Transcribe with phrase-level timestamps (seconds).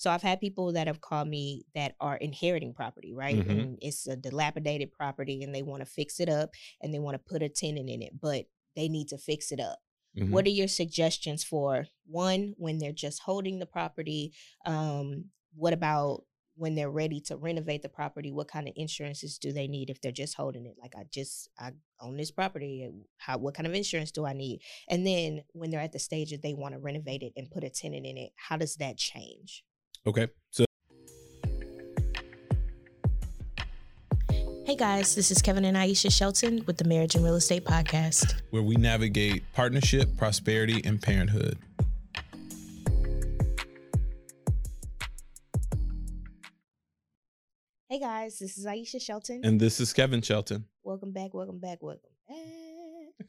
[0.00, 3.36] So I've had people that have called me that are inheriting property, right?
[3.36, 3.50] Mhm.
[3.50, 7.16] And it's a dilapidated property and they want to fix it up and they want
[7.16, 9.78] to put a tenant in it, but they need to fix it up.
[10.16, 10.30] Mhm.
[10.30, 14.32] What are your suggestions for one when they're just holding the property?
[14.64, 16.24] Um, what about
[16.54, 18.32] when they're ready to renovate the property?
[18.32, 20.76] What kind of insurances do they need if they're just holding it?
[20.78, 22.88] Like I just I own this property.
[23.18, 24.62] How what kind of insurance do I need?
[24.88, 27.64] And then when they're at the stage that they want to renovate it and put
[27.64, 29.62] a tenant in it, how does that change?
[30.06, 30.28] Okay.
[30.50, 30.64] So
[34.64, 38.40] Hey guys, this is Kevin and Aisha Shelton with the Marriage and Real Estate Podcast.
[38.50, 41.58] where we navigate partnership, prosperity, and parenthood.
[47.88, 49.40] Hey guys, this is Aisha Shelton.
[49.44, 50.64] And this is Kevin Shelton.
[50.84, 52.10] welcome back, welcome back, welcome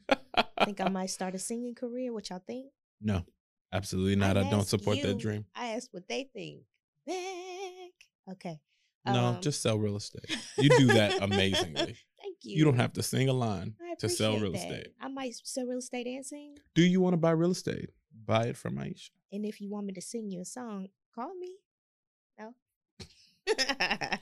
[0.08, 0.18] back.
[0.58, 2.12] I think I might start a singing career.
[2.12, 2.66] What y'all think?
[3.00, 3.24] no,
[3.72, 4.36] absolutely not.
[4.36, 5.44] I, don't support you- that dream.
[5.54, 6.62] I asked what they think.
[7.06, 7.16] Back.
[8.32, 8.60] Okay.
[9.04, 10.24] No, Um, just sell real estate.
[10.58, 11.96] You do that amazingly.
[12.22, 12.58] Thank you.
[12.58, 14.58] You don't have to sing a line to sell real that.
[14.58, 14.88] estate.
[15.00, 16.56] I might sell real estate and sing.
[16.74, 17.90] Do you want to buy real estate?
[18.24, 19.10] Buy it from Aisha.
[19.32, 21.56] And if you want me to sing you a song, call me.
[22.38, 22.54] No.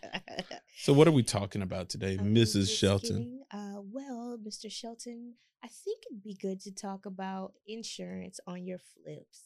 [0.83, 2.71] So, what are we talking about today, I'm Mrs.
[2.75, 3.43] Shelton?
[3.53, 4.73] Uh, well, Mr.
[4.73, 9.43] Shelton, I think it'd be good to talk about insurance on your flips.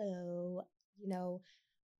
[0.00, 0.64] So,
[0.98, 1.42] you know,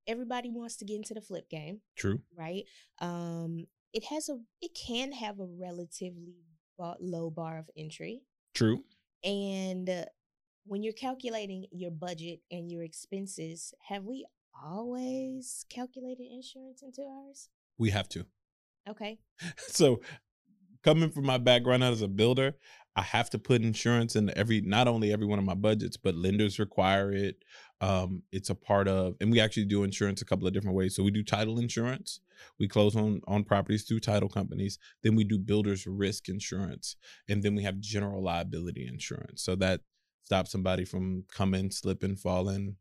[0.07, 2.21] everybody wants to get into the flip game, True.
[2.37, 2.65] right?
[2.99, 6.37] Um, it has a, it can have a relatively
[6.99, 8.23] low bar of entry,
[8.55, 8.85] True.
[9.23, 10.05] and uh,
[10.65, 14.25] when you're calculating your budget and your expenses, have we
[14.65, 17.51] always calculated insurance into ours?
[17.77, 18.25] We have to.
[18.89, 19.19] Okay.
[19.59, 20.01] so
[20.83, 22.55] coming from my background as a builder
[22.97, 26.15] i have to put insurance in every not only every one of my budgets but
[26.15, 27.45] lenders require it
[27.83, 30.95] um, it's a part of and we actually do insurance a couple of different ways.
[30.95, 32.21] So we do title insurance
[32.59, 36.97] we close on on properties through title companies then we do builders risk insurance
[37.29, 39.43] and then we have general liability insurance.
[39.43, 39.81] So that
[40.25, 42.77] stops somebody from coming slipping falling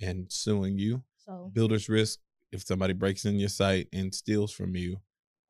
[0.00, 1.02] and suing you.
[1.16, 2.18] So, builder's risk
[2.50, 4.98] if somebody breaks in your site and steals from you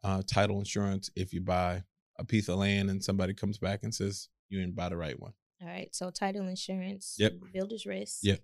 [0.04, 1.82] uh, title insurance if you buy
[2.18, 5.18] a piece of land and somebody comes back and says you didn't buy the right
[5.18, 5.88] one All right.
[5.94, 7.16] So title insurance.
[7.18, 7.32] Yep.
[7.52, 8.18] Builder's risk.
[8.22, 8.40] Yep.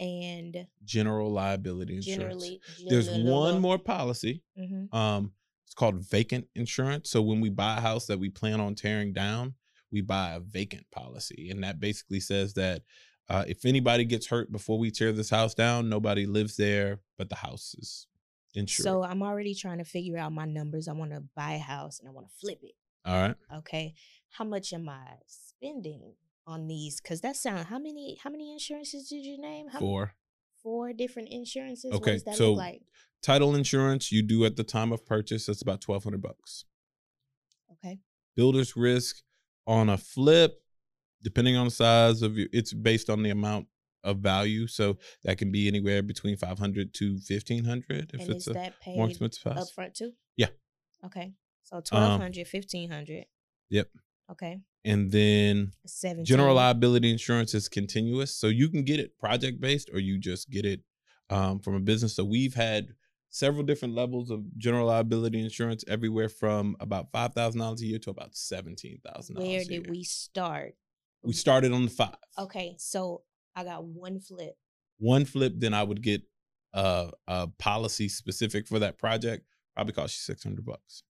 [0.00, 5.32] And general liability insurance generally, there's one more policy hmm um
[5.64, 9.12] it's called vacant insurance so when we buy a house that we plan on tearing
[9.12, 9.54] down
[9.92, 12.82] we buy a vacant policy and that basically says that
[13.28, 17.28] uh, if anybody gets hurt before we tear this house down nobody lives there but
[17.28, 18.06] the house is
[18.54, 20.88] insured So I'm already trying to figure out my numbers.
[20.88, 22.74] I want to buy a house and I want to flip it.
[23.04, 23.94] All right Okay.
[24.30, 26.14] How much am I spending
[26.46, 27.00] on these?
[27.00, 27.66] Because that sound.
[27.66, 28.18] How many?
[28.22, 29.68] How many insurances did you name?
[29.68, 30.14] How, four
[30.62, 31.92] Four different insurances.
[31.92, 32.82] Okay, What does that so- like?
[33.22, 36.64] title insurance you do at the time of purchase that's about 1200 bucks
[37.72, 37.98] Okay.
[38.34, 39.22] builder's risk
[39.66, 40.60] on a flip
[41.22, 43.68] depending on the size of your it's based on the amount
[44.02, 48.72] of value so that can be anywhere between 500 to 1500 if and it's a
[48.88, 50.12] more expensive house upfront too?
[50.36, 50.48] Yeah.
[51.06, 51.34] Okay.
[51.72, 53.24] So 1200 1500 Um,
[53.70, 53.88] Yep.
[54.30, 54.58] Okay.
[54.84, 56.24] and then 17.
[56.26, 60.50] general liability insurance is continuous so you can get it project based or you just
[60.50, 60.80] get it
[61.30, 62.88] um, from a business so we've had
[63.30, 68.32] several different levels of general liability insurance everywhere from about $5000 a year to about
[68.34, 70.74] $17000 Where a did we start?
[71.22, 73.22] we started on the five Okay, so
[73.56, 74.56] I got one flip.
[74.98, 76.22] one flip then i would get
[76.74, 81.02] uh, a policy specific for that project probably cost you Six hundred bucks.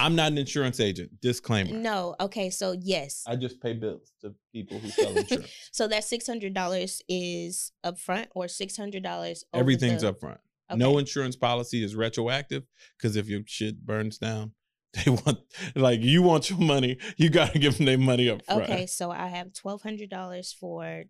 [0.00, 2.14] I'm not an insurance agent disclaimer no.
[2.20, 3.22] Okay, so yes.
[3.26, 7.72] i just pay bills to people who sell insurance so that six hundred dollars is
[7.84, 9.44] upfront, or six hundred dollars.
[9.54, 10.38] everything's the, upfront
[10.74, 12.64] no insurance policy is retroactive
[12.96, 14.52] because if your shit burns down
[15.04, 15.38] they want
[15.76, 18.86] like you want your money you got to give them their money up front Okay,
[18.86, 21.04] so I have twelve hundred dollars for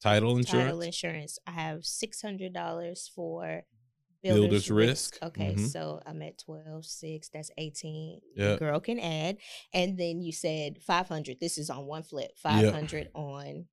[0.00, 1.38] title insurance title insurance.
[1.46, 3.64] I have six hundred dollars for
[4.22, 5.18] Builder's builder's, risk.
[5.22, 5.68] Okay, Mhm.
[5.68, 7.28] so I'm at twelve six.
[7.28, 8.20] That's eighteen.
[8.34, 8.52] Yeah.
[8.52, 9.38] The girl can add,
[9.72, 11.38] and then you said five hundred.
[11.40, 12.32] This is on one flip.
[12.36, 13.66] Five hundred on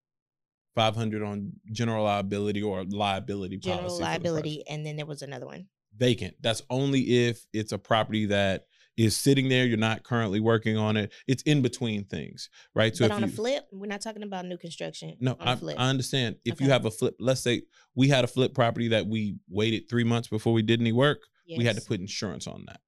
[0.76, 5.22] 500 on general liability or liability general policy for the liability, and then there was
[5.22, 5.68] another one.
[5.98, 6.36] vacant.
[6.42, 8.66] That's only if it's a property that
[8.98, 9.66] is sitting there.
[9.66, 11.12] You're not currently working on it.
[11.28, 12.96] It's in between things, right?
[12.98, 15.16] but if on a flip, we're not talking about new construction.
[15.20, 15.80] no, I, flip.
[15.80, 16.38] I understand.
[16.46, 17.64] If you have a flip, let's say
[17.96, 21.20] we had a flip property that we waited three months before we did any work.
[21.46, 21.58] Yes.
[21.60, 22.80] We had to put insurance on that.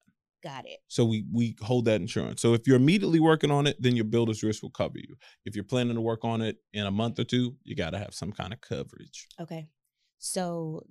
[0.43, 0.79] got it.
[0.87, 2.41] So we we hold that insurance.
[2.41, 5.15] So if you're immediately working on it, then your builder's risk will cover you.
[5.45, 7.99] If you're planning to work on it in a month or two, you got to
[7.99, 9.27] have some kind of coverage.
[9.39, 9.67] Okay.
[10.17, 10.85] So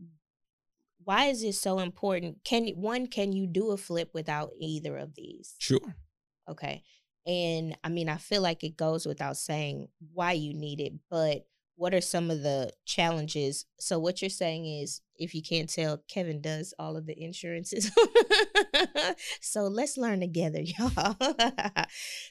[1.06, 2.38] why is it so important?
[2.44, 5.54] Can one can you do a flip without either of these?
[5.58, 5.94] Sure.
[6.50, 6.82] Okay.
[7.24, 11.46] And I mean, I feel like it goes without saying why you need it, but
[11.76, 13.66] what are some of the challenges?
[13.78, 17.92] So what you're saying is if you can't tell, Kevin does all of the insurances.
[19.40, 21.16] so let's learn together, y'all.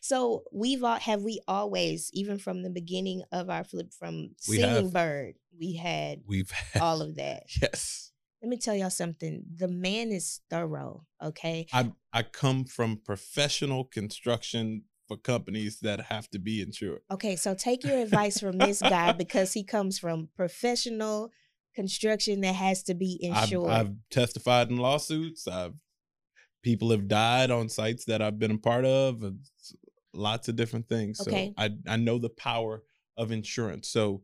[0.01, 4.57] so we've all have we always, even from the beginning of our flip from We
[4.57, 4.93] singing have.
[4.93, 7.43] bird, we had We've had, all of that.
[7.61, 8.11] yes.
[8.45, 9.43] Let me tell y'all something.
[9.55, 11.65] The man is thorough, okay?
[11.73, 17.01] I I come from professional construction for companies that have to be insured.
[17.09, 21.31] Okay, so take your advice from this guy because he comes from professional
[21.73, 23.71] construction that has to be I've, insured.
[23.71, 25.47] I've testified in lawsuits.
[25.47, 25.73] I've
[26.61, 29.23] people have died on sites that I've been a part of.
[30.13, 31.19] Lots of different things.
[31.19, 31.51] Okay.
[31.57, 32.83] So I I know the power
[33.17, 33.87] of insurance.
[33.87, 34.21] So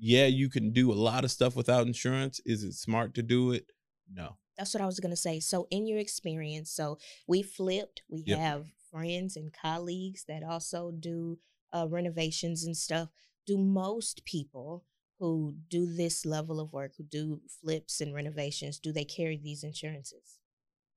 [0.00, 2.40] yeah, you can do a lot of stuff without insurance.
[2.46, 3.66] Is it smart to do it?
[4.12, 4.36] No.
[4.56, 5.40] That's what I was gonna say.
[5.40, 8.02] So, in your experience, so we flipped.
[8.08, 8.38] We Yep.
[8.38, 11.38] have friends and colleagues that also do
[11.72, 13.08] uh, renovations and stuff.
[13.46, 14.84] Do most people
[15.18, 19.62] who do this level of work, who do flips and renovations, do they carry these
[19.62, 20.38] insurances?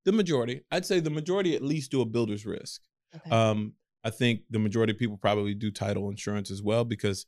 [0.05, 2.81] The majority, I'd say the majority at least do a builder's risk.
[3.15, 3.29] Okay.
[3.29, 3.73] Um,
[4.03, 7.25] I think the majority of people probably do title insurance as well because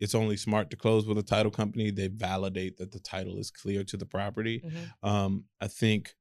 [0.00, 1.90] it's only smart to close with a title company.
[1.90, 4.60] They validate that the title is clear to the property.
[4.64, 5.08] Mhm.
[5.08, 6.14] Um, I think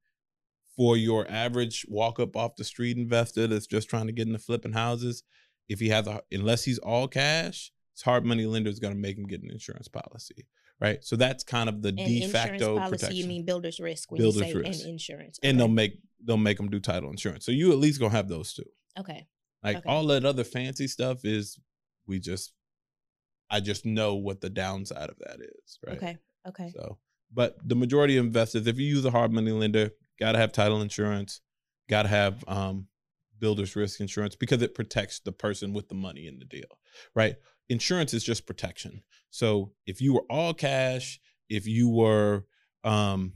[0.75, 4.39] for your average walk up off the street investor that's just trying to get into
[4.39, 5.23] flipping houses,
[5.69, 8.99] if he has a unless he's all cash, it's hard money lender is going to
[8.99, 10.47] make him get an insurance policy,
[10.79, 11.03] right?
[11.03, 13.15] So that's kind of the And de facto policy, protection.
[13.17, 14.81] you mean builder's risk when Builder's you say risk.
[14.81, 15.39] and insurance.
[15.43, 17.45] and they'll make they'll make them do title insurance.
[17.45, 18.63] So you at least gonna have those two.
[18.99, 19.27] okay.
[19.63, 19.89] Like Okay.
[19.89, 21.57] all that other fancy stuff is
[22.07, 22.53] we just
[23.53, 25.97] I just know what the downside of that is, right?
[25.97, 26.17] Okay.
[26.47, 26.71] Okay.
[26.75, 26.97] So,
[27.31, 30.81] but the majority of investors, if you use a hard money lender, gotta have title
[30.81, 31.39] insurance,
[31.87, 32.87] gotta have um
[33.39, 36.79] builder's risk insurance because it protects the person with the money in the deal,
[37.13, 37.35] right?
[37.69, 39.03] Insurance is just protection.
[39.29, 42.45] So if you were all cash, if you were
[42.83, 43.33] um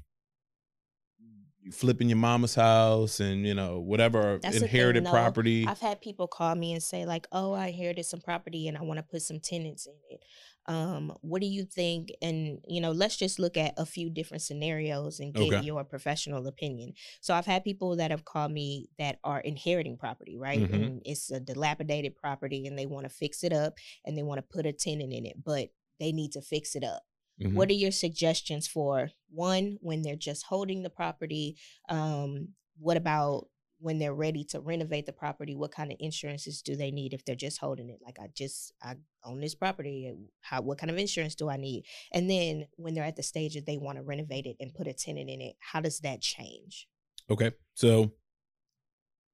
[1.72, 6.00] flipping your mama's house and you know whatever That's the thing, inherited property I've had
[6.00, 9.04] people call me and say like, "Oh, I inherited some property and I want to
[9.04, 10.24] put some tenants in it."
[10.68, 12.12] Um, what do you think?
[12.22, 15.58] And you know, let's just look at a few different scenarios and get Okay.
[15.58, 16.94] your professional opinion.
[17.22, 20.68] So I've had people that have called me that are inheriting property, right?
[20.68, 20.68] Mhm.
[20.69, 23.74] And it's a dilapidated property and they want to fix it up
[24.06, 25.69] and they want to put a tenant in it, but
[26.00, 27.06] they need to fix it up.
[27.42, 27.54] Mhm.
[27.54, 31.57] What are your suggestions for one when they're just holding the property?
[31.89, 33.50] Um, what about
[33.80, 35.56] when they're ready to renovate the property?
[35.56, 38.00] What kind of insurances do they need if they're just holding it?
[38.01, 40.10] Like I just I own this property.
[40.12, 41.86] uh, How what kind of insurance do I need?
[42.12, 44.88] And then when they're at the stage that they want to renovate it and put
[44.88, 46.88] a tenant in it, how does that change?
[47.30, 47.51] Okay.
[47.75, 48.13] So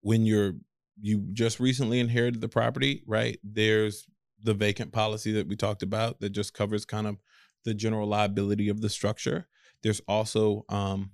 [0.01, 0.56] when you're
[1.01, 3.39] you just recently inherited the property, right?
[3.44, 4.06] There's
[4.41, 7.17] the vacant policy that we talked about that just covers kind of
[7.63, 9.48] the general liability of the structure.
[9.81, 11.12] There's also um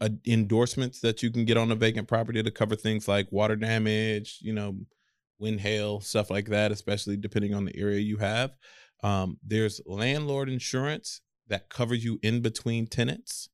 [0.00, 3.56] a, endorsements that you can get on a vacant property to cover things like water
[3.56, 4.76] damage, you know,
[5.38, 8.56] wind, hail, stuff like that, especially depending on the area you have.
[9.02, 13.48] Um, there's landlord insurance that covers you in between tenants.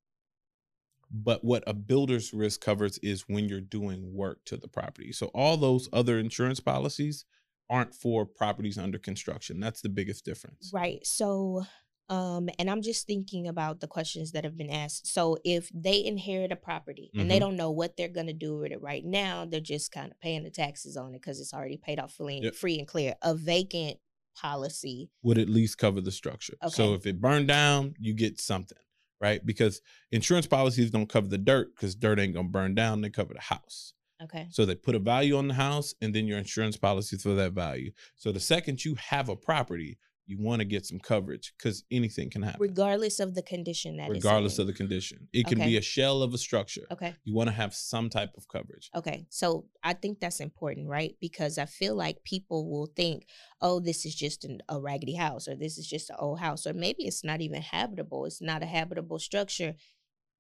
[1.11, 5.13] But what a builder's risk covers is when you're doing work to the property.
[5.13, 7.25] So all those other insurance policies
[7.71, 9.61] aren't for properties under construction.
[9.61, 10.71] That's the biggest difference.
[10.73, 11.07] Right.
[11.07, 11.65] So
[12.09, 15.07] um and I'm just thinking about the questions that have been asked.
[15.07, 17.41] So if they inherit a property and they Mhm.
[17.41, 20.21] don't know what they're going to do with it right now, they're just kind of
[20.21, 22.55] paying the taxes on it cuz it's already paid off free, Yep.
[22.55, 23.15] free and clear.
[23.23, 23.99] A vacant
[24.37, 25.11] policy.
[25.23, 26.57] Would at least cover the structure.
[26.69, 28.79] So if it burned down, you get something,
[29.21, 29.45] right?
[29.47, 29.81] Because
[30.11, 33.01] insurance policies don't cover the dirt because dirt ain't gonna burn down.
[33.01, 33.95] They cover the house.
[34.23, 34.47] Okay.
[34.51, 37.53] So they put a value on the house and then your insurance policy for that
[37.53, 37.93] value.
[38.17, 42.31] So the second you have a property, you want to get some coverage because anything
[42.31, 42.61] can happen.
[42.61, 45.29] Regardless of the condition that regardless of the condition.
[45.33, 45.69] It can Okay.
[45.71, 46.87] be a shell of a structure.
[46.91, 47.15] Okay.
[47.25, 48.91] You want to have some type of coverage.
[48.95, 49.27] Okay.
[49.29, 51.15] So I think that's important, right?
[51.21, 53.27] Because I feel like people will think,
[53.61, 56.67] oh, this is just an, a raggedy house or this is just an old house
[56.67, 58.25] or maybe it's not even habitable.
[58.25, 59.75] It's not a habitable structure.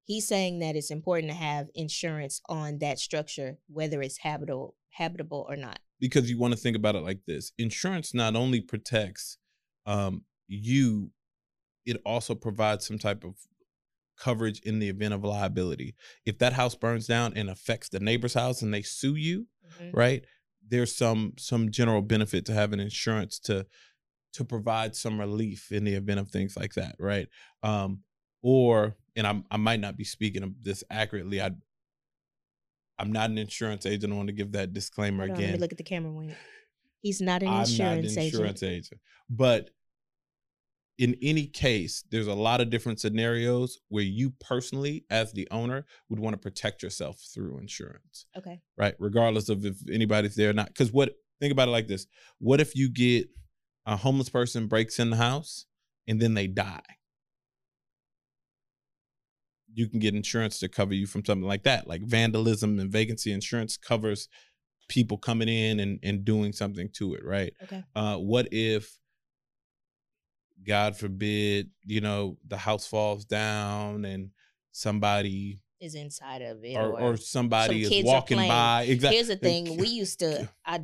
[0.06, 5.46] He's saying that it's important to have insurance on that structure, whether it's habitable, habitable
[5.48, 5.78] or not.
[6.00, 9.38] Because you want to think about it like this insurance not only protects
[9.86, 11.10] um, you,
[11.86, 13.34] it also provides some type of
[14.16, 15.94] coverage in the event of liability.
[16.24, 19.46] If that house burns down and affects the neighbor's house and they sue you,
[19.80, 19.90] Mhm.
[19.92, 20.24] right?
[20.66, 23.66] There's some some general benefit to having insurance to
[24.34, 27.28] to provide some relief in the event of things like that, right?
[27.62, 28.02] Um,
[28.42, 31.40] or and I'm, I might not be speaking of this accurately.
[31.42, 31.50] I
[32.98, 34.12] I'm not an insurance agent.
[34.12, 35.46] I want to give that disclaimer on, again.
[35.46, 36.12] let me look at the camera.
[36.12, 36.34] When
[37.04, 38.86] he's not an I'm not an insurance insurance agent.
[38.86, 39.00] agent.
[39.30, 39.70] But
[40.98, 45.84] in any case, there's a lot of different scenarios where you personally, as the owner,
[46.08, 48.60] would want to protect yourself through insurance, Okay.
[48.78, 48.94] right?
[48.98, 50.68] Regardless of if anybody's there or not.
[50.68, 52.06] Because what think about it like this:
[52.38, 53.28] What if you get
[53.86, 55.66] a homeless person breaks in the house
[56.08, 56.80] and then they die?
[59.74, 63.32] You can get insurance to cover you from something like that, like vandalism and vacancy
[63.32, 64.28] insurance covers
[64.88, 67.52] people coming in and, and doing something to it, right?
[67.62, 67.84] Okay.
[67.94, 68.98] uh, what if
[70.66, 74.30] god forbid you know the house falls down and
[74.74, 76.76] somebody Is inside of it.
[76.76, 80.82] or, or somebody is walking by exactly Here's the thing: we used to, I,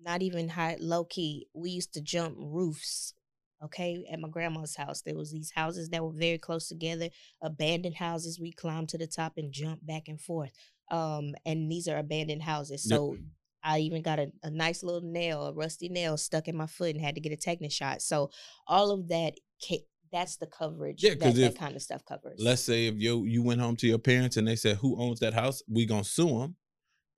[0.00, 1.46] not even high, low key.
[1.54, 3.14] We used to jump roofs.
[3.62, 7.08] Okay, at my grandma's house, there was these houses that were very close together,
[7.42, 8.38] abandoned houses.
[8.40, 10.52] We climbed to the top and jumped back and forth.
[10.90, 12.86] Um, and these are abandoned houses.
[12.88, 12.96] Yep.
[12.96, 13.16] So
[13.62, 16.94] I even got a, a nice little nail, a rusty nail stuck in my foot,
[16.94, 18.02] and had to get a tetanus shot.
[18.02, 18.30] So
[18.66, 19.34] all of that,
[19.66, 21.02] ca- that's the coverage.
[21.02, 22.38] Yeah, that, 'cause that if- kind of stuff covers.
[22.42, 25.20] let's say if you you went home to your parents and they said who owns
[25.20, 26.56] that house we gonna sue them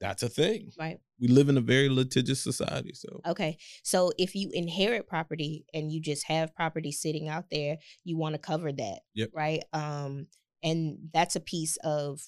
[0.01, 0.99] that's a thing right.
[1.21, 3.59] we live in a very litigious society so Okay.
[3.85, 8.35] So if you inherit property and you just have property sitting out there, you want
[8.35, 9.01] to cover that.
[9.15, 9.31] Yep.
[9.35, 9.63] Right.
[9.75, 10.27] Um,
[10.63, 12.21] and that's a piece of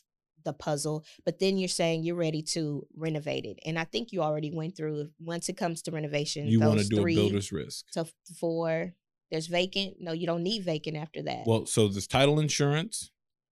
[0.44, 1.04] the puzzle.
[1.24, 3.58] But then you're saying you're ready to renovate it.
[3.64, 6.46] And I think you already went through once it comes to renovation.
[6.46, 8.06] you want to do three a builder's risk so
[8.38, 8.94] four.
[9.30, 9.94] There's vacant.
[9.98, 11.44] No, you don't need vacant after that.
[11.46, 13.10] well so there's title insurance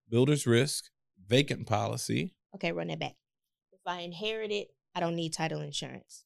[0.08, 0.86] builder's risk
[1.26, 3.14] vacant policy okay, run that back.
[3.72, 6.24] If I inherit it, I don't need title insurance.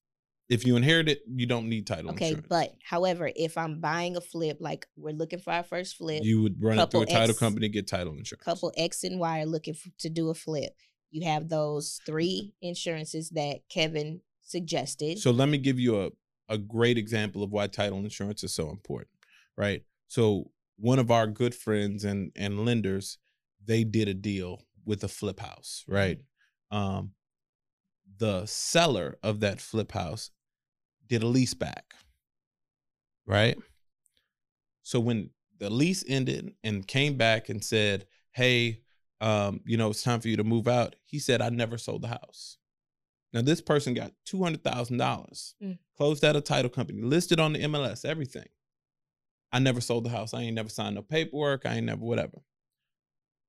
[0.49, 2.23] If you inherit it you don't need title insurance.
[2.23, 5.97] Okay, insurance but however, if I'm buying a flip, like we're looking for our first
[5.97, 9.05] flip, you would run it through a title X- company get title insurance couple X
[9.05, 10.75] and Y are looking f- to do a flip.
[11.11, 15.19] You have those three insurances that Kevin suggested.
[15.19, 16.11] So let me give you a,
[16.49, 19.11] a great example of why title insurance is so important,
[19.57, 19.83] right?
[20.09, 23.19] So one of our good friends and and lenders,
[23.65, 26.19] they did a deal with a flip house, right?
[26.71, 27.13] Um
[28.19, 30.31] the seller of that flip house
[31.09, 31.95] did a lease back,
[33.27, 33.57] right?
[34.83, 38.83] So when the lease ended and came back and said, "Hey,
[39.21, 42.03] um, you know, it's time for you to move out," he said, "I never sold
[42.03, 42.59] the house."
[43.33, 45.79] Now this person got two hundred thousand dollars, Mm.
[45.97, 48.49] closed out a title company, listed on the MLS, everything.
[49.53, 50.35] I never sold the house.
[50.35, 51.65] I ain't never signed no paperwork.
[51.65, 52.39] I ain't never whatever.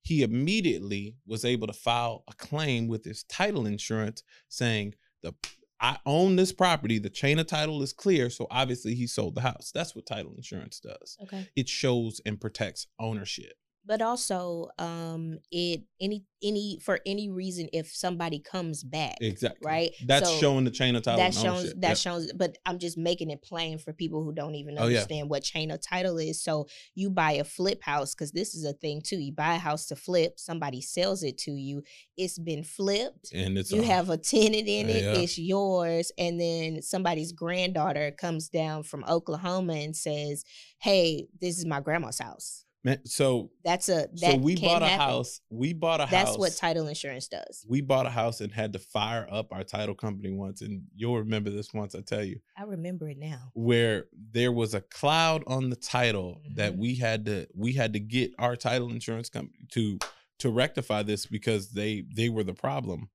[0.04, 4.94] He immediately was able to file a claim with his title insurance saying
[5.24, 5.34] the
[5.80, 7.00] I own this property.
[7.00, 9.72] The chain of title is clear, so obviously he sold the house.
[9.74, 11.18] That's what title insurance does.
[11.24, 11.48] okay.
[11.56, 13.54] It shows and protects ownership.
[13.88, 19.60] But also, um, it any any for any reason if somebody comes back, Exactly.
[19.66, 19.92] right?
[20.06, 21.20] That's So showing the chain of title.
[21.20, 21.98] that shows that Yep.
[21.98, 24.98] shows but i'm just making it plain for people who don't even Oh, yeah.
[25.00, 28.66] understand what chain of title is so you buy a flip house because this is
[28.66, 31.82] a thing too you buy a house to flip somebody sells it to you
[32.18, 35.14] it's been flipped and it's you a- have a tenant in it Yeah.
[35.22, 40.44] it's yours and then somebody's granddaughter comes down from oklahoma and says
[40.80, 44.86] hey this is my grandma's house Man, so that's a that so we bought a
[44.86, 45.08] happen.
[45.08, 45.42] house.
[45.50, 46.38] We bought a that's house.
[46.38, 49.96] what title insurance does we bought a house and had to fire up our title
[49.96, 54.06] company once, and you'll remember this once I tell you, i remember it now where
[54.32, 56.78] there was a cloud on the title that Mhm.
[56.78, 59.98] we had to we had to get our title insurance company to
[60.38, 63.10] to rectify this because they they were the problem.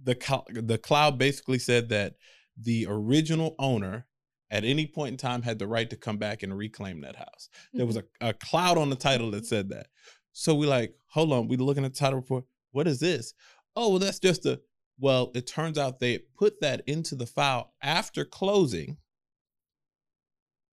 [0.00, 0.14] The
[0.62, 2.14] the cloud basically said that
[2.56, 4.06] the original owner
[4.52, 7.48] at any point in time had the right to come back and reclaim that house.
[7.72, 8.26] There was mm-hmm.
[8.26, 9.86] a, a cloud on the title that said that.
[10.32, 12.44] So we like, hold on, we looking at the title report.
[12.70, 13.32] What is this?
[13.74, 14.60] Oh, well, that's just a
[15.00, 18.98] well, it turns out they put that into the file after closing.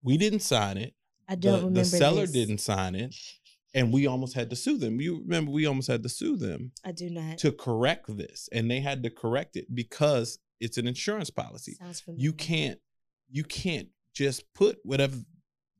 [0.02, 0.94] We didn't sign it.
[1.28, 2.32] i don't the remember The seller this.
[2.32, 3.14] didn't sign it.
[3.72, 5.00] And we almost had to sue them.
[5.00, 8.48] You remember we almost had to sue them i do not to correct this.
[8.50, 11.74] And they had to correct it because it's an insurance policy.
[11.74, 12.20] Sounds familiar.
[12.20, 12.80] You can't
[13.30, 15.16] you can't just put whatever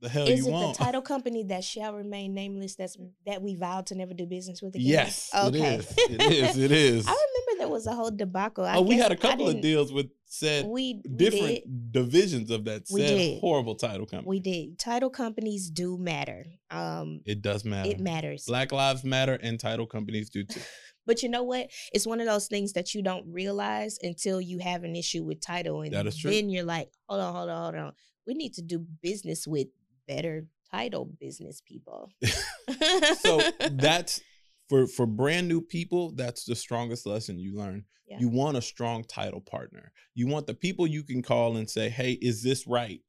[0.00, 0.78] the hell Is you it want.
[0.78, 2.74] the title company that shall remain nameless?
[2.74, 4.86] That's that we vowed to never do business with again.
[4.86, 5.74] Yes, Okay.
[5.74, 5.96] it is.
[6.08, 6.58] It is.
[6.58, 7.06] It is.
[7.08, 8.64] I remember there was a whole debacle.
[8.64, 11.92] I oh, we had a couple of deals with said We, we different did.
[11.92, 13.40] divisions of that We said did.
[13.40, 14.28] horrible title company.
[14.28, 14.78] We did.
[14.78, 16.46] Title companies do matter.
[16.70, 17.90] Um, it does matter.
[17.90, 18.44] it matters.
[18.46, 20.60] Black Lives Matter and title companies do too.
[21.10, 21.70] But you know what?
[21.92, 25.40] It's one of those things that you don't realize until you have an issue with
[25.40, 26.30] title, and That is true.
[26.30, 27.92] then you're like, hold on, hold on, hold on.
[28.28, 29.66] We need to do business with
[30.06, 32.12] better title business people.
[33.18, 33.40] so
[33.72, 34.20] that's
[34.68, 38.18] for for brand new people that's the strongest lesson you learn Yeah.
[38.20, 41.88] you want a strong title partner you want the people you can call and say
[41.88, 43.00] hey is this right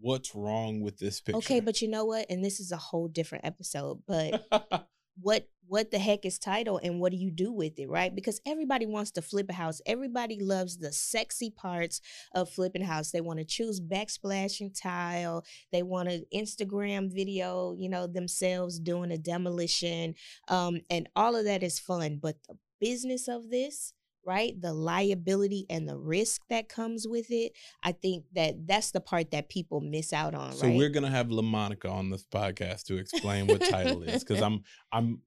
[0.00, 2.26] what's wrong with this picture okay, but you know what?
[2.30, 4.00] And this is a whole different episode.
[4.08, 4.42] But
[5.20, 8.14] what what the heck is title and what do you do with it right?
[8.14, 9.80] Because everybody wants to flip a house.
[9.86, 12.00] Everybody loves the sexy parts
[12.34, 13.10] of flipping house.
[13.10, 15.44] They want to choose backsplashing tile.
[15.70, 20.14] They want to instagram video you know themselves doing a demolition
[20.48, 22.18] um and all of that is fun.
[22.20, 27.52] But the business of this right the liability and the risk that comes with it
[27.82, 31.10] i think that that's the part that people miss out on so right we're gonna
[31.10, 34.60] have lamonica on this podcast to explain what title is because i'm
[34.92, 35.20] i'm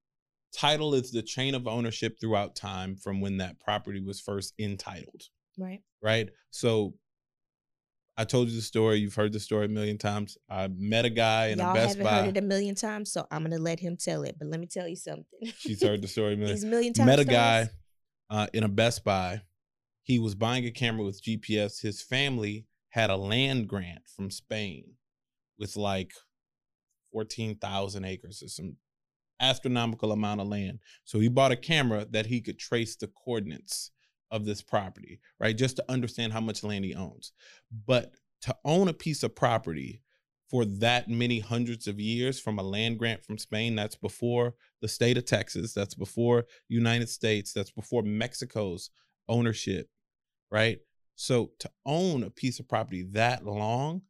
[0.54, 5.24] title is the chain of ownership throughout time from when that property was first entitled
[5.58, 6.30] right right?
[6.52, 6.94] So
[8.18, 9.00] I told you the story.
[9.00, 10.38] You've heard the story a million times.
[10.50, 12.20] I met a guy in Y'all a Best haven't Buy.
[12.22, 14.38] heard it a million times, so I'm gonna let him tell it.
[14.40, 15.26] But let me tell you something.
[15.58, 16.56] She's heard the story a million.
[16.56, 17.08] These million times.
[17.08, 17.70] met a guy
[18.30, 19.42] uh, in a Best Buy.
[20.04, 21.82] He was buying a camera with GPS.
[21.82, 24.94] His family had a land grant from Spain
[25.58, 26.12] with like
[27.12, 28.78] 14,000 acres or some
[29.40, 30.80] astronomical amount of land.
[31.04, 33.92] So he bought a camera that he could trace the coordinates
[34.32, 35.58] of this property, right?
[35.58, 37.32] Just to understand how much land he owns.
[37.86, 40.02] But to own a piece of property
[40.56, 44.88] for that many hundreds of years from a land grant from Spain, that's before the
[44.88, 48.90] state of Texas, that's before United States, that's before Mexico's
[49.28, 49.90] ownership,
[50.50, 50.80] right?
[51.16, 54.04] So to own a piece of property that long,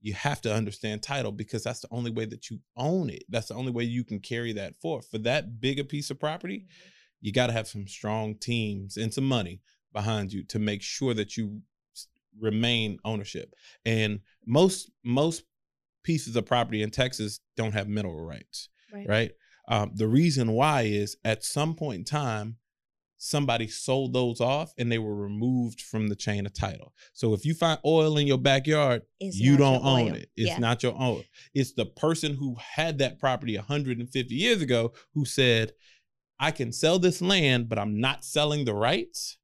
[0.00, 3.22] you have to understand title because that's the only way that you own it.
[3.28, 5.06] That's the only way you can carry that forth.
[5.08, 6.88] For that big a piece of property, mm-hmm.
[7.20, 9.60] you got to have some strong teams and some money
[9.92, 11.60] behind you to make sure that you
[12.40, 13.54] remain ownership.
[13.84, 15.44] And most most
[16.06, 19.08] pieces of property in Texas don't have mineral rights, Right.
[19.08, 19.30] right?
[19.68, 22.58] Um, the reason why is at some point in time,
[23.18, 26.92] somebody sold those off and they were removed from the chain of title.
[27.12, 30.14] So if you find oil in your backyard, It's you don't own oil.
[30.14, 30.30] it.
[30.36, 30.58] It's Yeah.
[30.58, 31.24] not your own.
[31.54, 35.72] It's the person who had that property 150 years ago who said,
[36.38, 39.38] I can sell this land, but I'm not selling the rights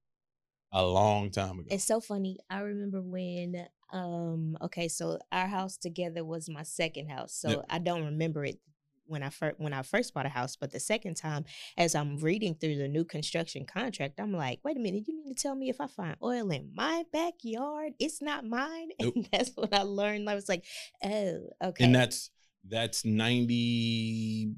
[0.71, 1.69] a long time ago.
[1.71, 2.39] It's so funny.
[2.51, 7.35] I remember when um okay, so our house together was my second house.
[7.35, 7.67] So Yep.
[7.71, 8.59] I don't remember it
[9.07, 11.45] when I first when I first bought a house, but the second time
[11.77, 15.35] as I'm reading through the new construction contract, I'm like, wait a minute, you mean
[15.35, 18.89] to tell me if I find oil in my backyard, it's not mine?
[19.01, 19.15] Nope.
[19.17, 20.31] And that's what I learned.
[20.31, 20.65] I was like,
[21.05, 21.85] oh, okay.
[21.85, 22.31] And that's
[22.69, 24.57] that's 96%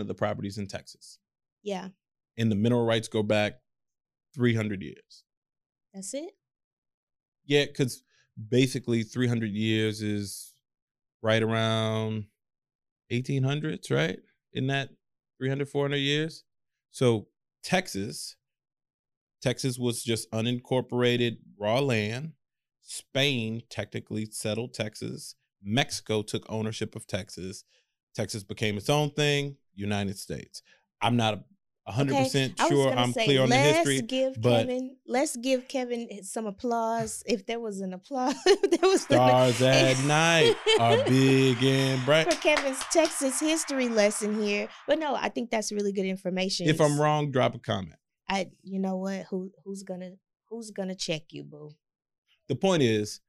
[0.00, 1.18] of the properties in Texas.
[1.62, 1.88] yeah,
[2.36, 3.60] And the mineral rights go back
[4.34, 5.24] 300 years.
[5.94, 6.30] that's it.
[7.46, 8.02] Yeah, because
[8.50, 10.52] basically 300 years is
[11.22, 12.26] right around
[13.12, 14.18] 1800s, right?
[14.52, 14.90] In that
[15.38, 16.44] 300, 400 years.
[16.90, 17.28] So
[17.62, 18.36] Texas,
[19.42, 22.32] Texas was just unincorporated raw land.
[22.82, 25.34] Spain technically settled Texas.
[25.62, 27.64] Mexico took ownership of Texas.
[28.14, 29.56] Texas became its own thing.
[29.74, 30.62] United States.
[31.00, 31.44] I'm not a
[31.88, 34.02] hundred Okay, percent sure I'm say, clear on the let's history.
[34.02, 37.22] Give but- Kevin, let's give Kevin some applause.
[37.26, 42.32] If there was an applause, there was an- Stars at night are big and bright.
[42.32, 44.68] for Kevin's Texas history lesson here.
[44.86, 46.68] But no, I think that's really good information.
[46.68, 47.96] If I'm wrong, drop a comment.
[48.28, 49.24] I, you know what?
[49.30, 50.10] Who, who's gonna,
[50.50, 51.70] who's gonna check you, boo?
[52.48, 53.20] The point is,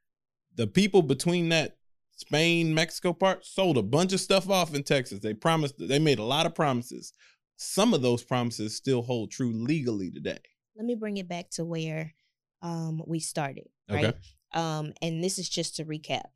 [0.56, 1.78] the people between that
[2.18, 5.20] Spain Mexico part sold a bunch of stuff off in Texas.
[5.20, 7.14] They promised, they made a lot of promises.
[7.62, 10.40] Some of those promises still hold true legally today.
[10.78, 12.14] Let me bring it back to where,
[12.62, 13.68] um, we started.
[13.92, 14.06] Okay.
[14.06, 14.16] Right.
[14.54, 16.30] Um, and this is just to recap.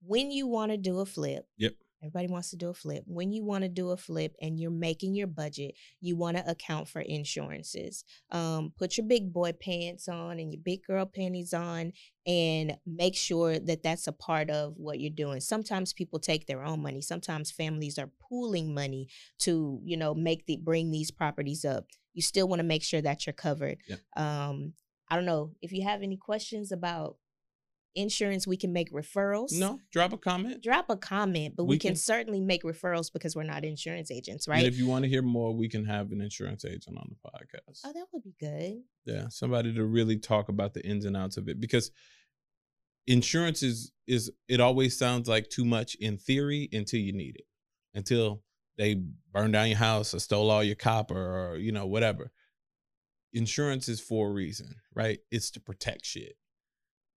[0.00, 1.74] When you want to do a flip, Yep.
[2.06, 3.02] Everybody wants to do a flip.
[3.06, 6.48] When you want to do a flip and you're making your budget, you want to
[6.48, 8.04] account for insurances.
[8.30, 11.92] Um, put your big boy pants on and your big girl panties on
[12.26, 15.40] and make sure that that's a part of what you're doing.
[15.40, 17.00] Sometimes people take their own money.
[17.00, 19.08] Sometimes families are pooling money
[19.40, 21.86] to, you know, make the bring these properties up.
[22.14, 23.78] You still want to make sure that you're covered.
[23.88, 24.00] Yep.
[24.16, 24.74] Um,
[25.08, 27.16] I don't know if you have any questions about
[27.96, 30.62] insurance, we can make referrals No, drop a comment.
[30.62, 34.10] drop a comment, but we, We can, can- certainly make referrals because we're not insurance
[34.10, 34.58] agents, right?
[34.58, 37.28] And if you want to hear more, we can have an insurance agent on the
[37.30, 37.80] podcast.
[37.84, 38.82] Oh, that would be good.
[39.04, 41.90] Yeah, somebody to really talk about the ins and outs of it because
[43.06, 47.44] insurance is is it always sounds like too much in theory until you need it.
[47.94, 48.42] Until
[48.78, 49.00] they
[49.32, 51.16] burn down your house or stole all your copper
[51.52, 52.30] or you know whatever.
[53.32, 55.18] Insurance is for a reason, right?
[55.30, 56.36] It's to protect shit.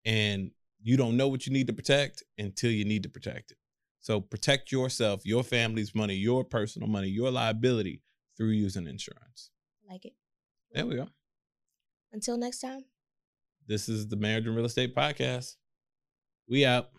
[0.06, 3.58] And you don't know what you need to protect until you need to protect it.
[4.00, 8.02] So protect yourself, your family's money, your personal money, your liability
[8.38, 9.52] through using insurance.
[9.89, 10.13] Like it.
[10.72, 11.08] There we go.
[12.12, 12.86] Until next time.
[13.68, 15.56] This is the Marriage and Real Estate Podcast.
[16.48, 16.89] We out.